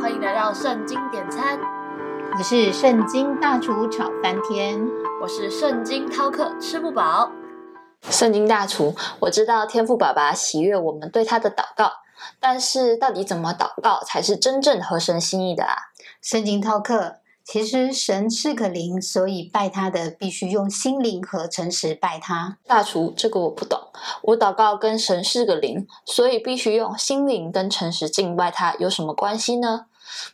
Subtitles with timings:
[0.00, 1.58] 欢迎来到圣经点餐，
[2.36, 4.80] 我是圣经大厨炒翻天，
[5.22, 7.30] 我是圣经饕客吃不饱。
[8.10, 11.90] 圣经大厨，我知道天父爸爸喜悦我们对他的祷告，
[12.40, 15.74] 但是到底怎么祷告才是真正合神心意的啊？
[16.20, 22.56] 圣经饕客，其实神是个灵，所以拜他的必须用心灵和诚实拜他。
[22.66, 23.78] 大厨，这个我不懂。
[24.22, 29.86] 我祷告跟神是个灵，所以必须用心灵跟诚实敬拜他，有什么关系呢？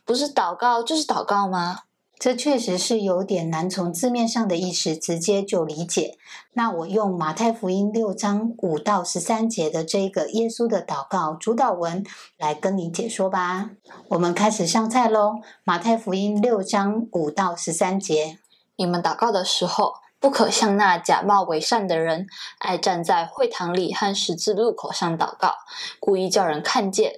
[0.05, 1.79] 不是祷告就是祷告吗？
[2.21, 6.19] 这确实是有点难从字面上的意思直接就理解。
[6.53, 12.05] 那我用马太福音六章五到十三节的这个耶稣的祷告主导文
[12.37, 13.71] 来跟你解说吧。
[14.09, 15.37] 我们开始上菜喽。
[15.63, 18.37] 马太福音六章五到十三节，
[18.75, 22.27] 你们祷告的时候，不可像那假冒为善的人，
[22.59, 25.55] 爱站在会堂里和十字路口上祷告，
[25.99, 27.13] 故意叫人看见。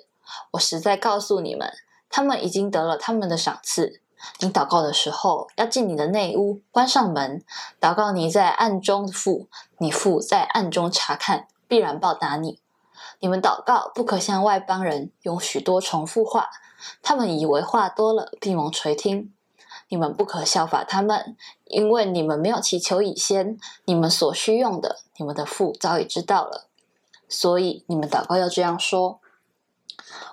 [0.52, 1.70] 我实在告诉你们，
[2.10, 4.00] 他们已经得了他们的赏赐。
[4.40, 7.44] 你祷告的时候，要进你的内屋，关上门，
[7.80, 9.48] 祷告你在暗中的父，
[9.78, 12.60] 你父在暗中查看，必然报答你。
[13.20, 16.50] 你们祷告不可向外邦人用许多重复话，
[17.02, 19.34] 他们以为话多了必蒙垂听。
[19.90, 26.68] 你们不可效法他们，因为你们没有祈求以先，你们所需用的，你们的父早已知道了。
[27.30, 29.20] 所以你们祷告要这样说：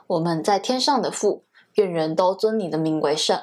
[0.06, 3.42] 我们在天上的父，愿人都尊你的名为圣。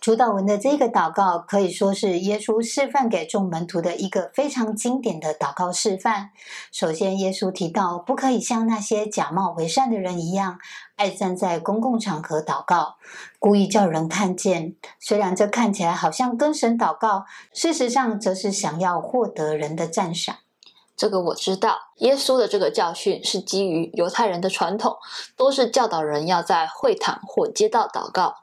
[0.00, 6.30] 主导文的这个祷告可以说是耶稣示范给众门徒的一个非常经典的祷告示范。
[6.72, 10.58] 首先，耶稣提到不可以像那些假冒为善的人一样，
[10.96, 12.96] 爱站在公共场合祷告，
[13.38, 14.74] 故意叫人看见。
[14.98, 20.36] 虽然这看起来好像跟神祷告，事实上则是想要获得人的赞赏。
[20.96, 24.96] 这个我知道，耶稣的这个教训是基于犹太人的传统，
[25.36, 28.36] 都是教导人要在会堂或街道祷告。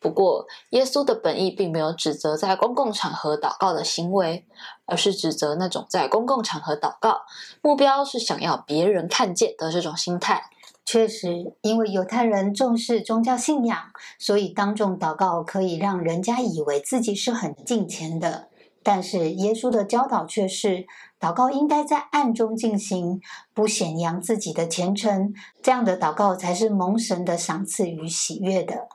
[0.00, 4.46] 不过，耶稣的本意并没有指责在公共场合祷告的行为，
[4.86, 7.20] 而是指责那种在公共场合祷告，
[7.60, 10.44] 目标是想要别人看见的这种心态。
[10.86, 13.78] 确实，因为犹太人重视宗教信仰，
[14.18, 18.48] 所以当众祷告可以让人家以为自己是很敬虔的。
[18.82, 20.86] 但是，耶稣的教导却是，
[21.20, 23.20] 祷告应该在暗中进行，
[23.52, 28.88] 不显扬自己的虔诚，这样的祷告才是蒙神的赏赐与喜悦的。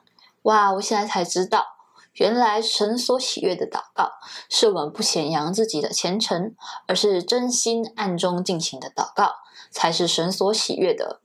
[0.46, 0.72] 哇！
[0.74, 1.66] 我现在才知道，
[2.14, 4.12] 原来神所喜悦的祷告，
[4.48, 6.54] 是我们不显扬自己的虔诚，
[6.86, 9.32] 而是真心暗中进行的祷告，
[9.72, 11.20] 才是神所喜悦的。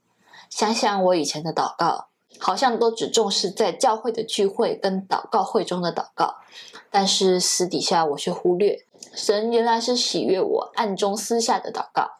[0.50, 2.08] 想想我以前的祷告，
[2.40, 6.38] 好像都只重视在教会的聚会跟祷告会中的祷告，
[6.90, 8.84] 但是私底下我却忽略，
[9.14, 12.10] 神原来是喜悦我暗中私下的祷告。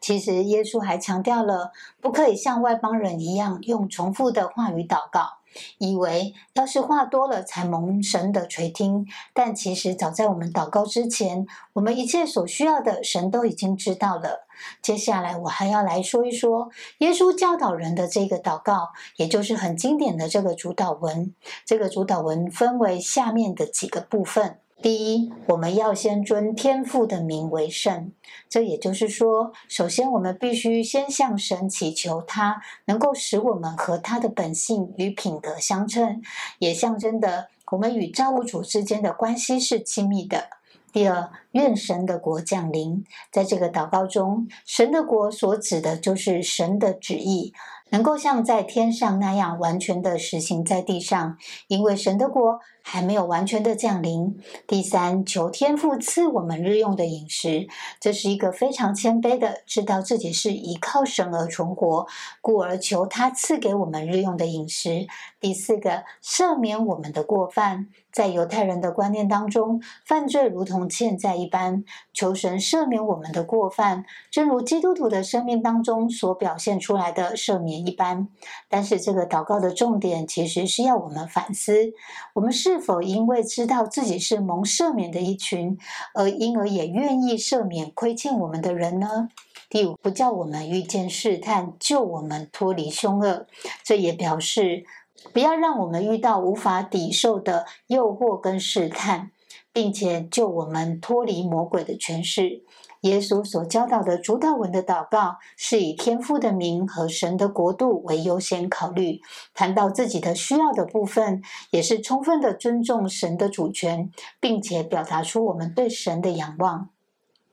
[0.00, 1.70] 其实耶稣还强调了，
[2.00, 5.43] 不可以像外邦人一样用重复的话语祷告。
[5.78, 14.46] 以为要是话多了才蒙神的垂听，但其实早在我们祷告之前，我们一切所需要的神都已经知道了。
[14.80, 21.34] 接下来我还要来说一说耶稣教导人的这个祷告，也就是很经典的这个主导文。
[21.64, 24.60] 这个主导文分为下面的几个部分。
[24.82, 28.12] 第一，我们要先尊天父的名为圣，
[28.50, 36.20] 这也就是说，首先我们必须先向神祈求，他能够使我们和他的本性与品格相称，
[36.58, 40.48] 也象征的我们与造物主之间的关系是亲密的。
[40.92, 47.54] 第二，愿神的国降临，在这个祷告中，神的国所指的就是神的旨意。
[47.90, 51.36] 能够像在天上那样完全的实行在地上，
[51.68, 54.36] 因为神的国还没有完全的降临。
[54.66, 57.68] 第三，求天父赐我们日用的饮食，
[58.00, 62.06] 这是一个非常谦卑的，知道自己是依靠神而存活，
[62.40, 65.06] 故而求他赐给我们日用的饮食。
[65.38, 67.88] 第四个，赦免我们的过犯。
[68.10, 78.28] 在犹太人的观念当中，犯罪如同欠债一般，求神赦免我们的过犯，正如基督徒的生命当中所表现出来的赦免一般。
[78.68, 81.92] 但是，这个祷告的重点其实是要我们反思：
[82.34, 85.78] 我们是否因为知道自己是蒙赦免的一群，
[86.14, 89.28] 而因而也愿意赦免亏欠我们的人呢？
[89.68, 93.46] 第五，不叫我们遇见试探，救我们脱离凶恶。
[93.82, 94.84] 这也表示。
[95.32, 99.30] 不要让我们遇到无法抵受的诱惑跟试探，
[99.72, 102.62] 并且救我们脱离魔鬼的权势。
[103.04, 109.20] 耶稣所教导的主导文的祷告，是以天父的名和神的国度为优先考虑。
[109.52, 114.10] 谈到自己的需要的部分，也是充分的尊重神的主权，
[114.40, 116.88] 并且表达出我们对神的仰望。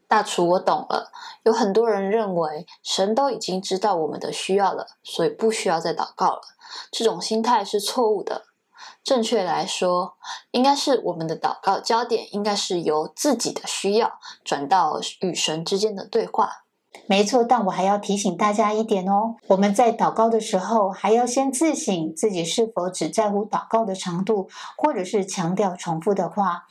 [0.08, 1.12] 大厨，我懂了。
[1.44, 6.42] 有很多人认为神都已经知道我们的需要了，所以不需要再祷告了。
[6.90, 8.44] 这种心态是错误的。
[9.04, 10.16] 正确来说，
[10.52, 16.64] 应该是我们的祷告焦点应该是由自己的需要转到与神之间的对话。
[17.08, 26.66] 没错，但我还要提醒大家一点哦，我们在祷告的时候，还要先自省自己是否只在乎祷告的长度，或者是强调重复的话，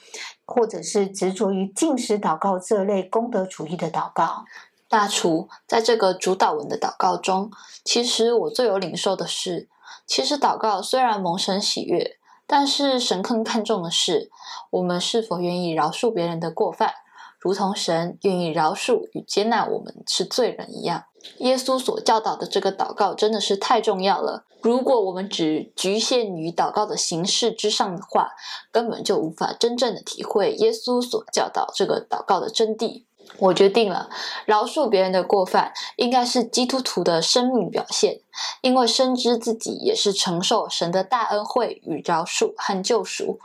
[0.47, 4.45] 或者是执着于进食祷告这类功德主义的祷告。
[4.89, 7.51] 大厨在这个主导文的祷告中，
[7.83, 9.69] 其实我最有领受的是，
[10.07, 12.19] 其实祷告虽然蒙神喜悦，
[12.53, 14.29] 但是神更看重的是
[14.71, 16.93] 我们是否愿意饶恕别人的过犯。
[17.39, 21.05] 如同神愿意饶恕与接纳我们是罪人一样，
[21.39, 24.45] 耶稣所教导的这个祷告真的是太重要了。
[24.63, 28.33] 如果我们只局限于祷告的形式之上的话，
[28.73, 33.05] 根本就无法真正的体会耶稣所教导这个祷告的真谛。
[33.39, 34.09] 我决定了，
[34.45, 38.21] 饶恕别人的过犯应该是基督徒的生命表现，
[38.61, 43.39] 因为深知自己也是承受神的大恩惠与饶恕和救赎，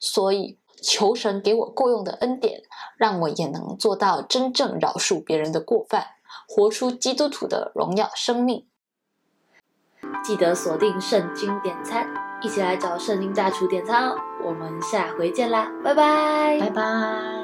[0.00, 0.58] 所以。
[0.80, 2.62] 求神给我够用的恩典，
[2.96, 6.06] 让我也能做到真正饶恕别人的过犯，
[6.46, 8.64] 活出基督徒的荣耀生命。
[10.22, 12.06] 记得锁定圣经点餐，
[12.40, 14.14] 一起来找圣经大厨点餐哦！
[14.46, 17.37] 我们下回见啦，拜拜，拜拜。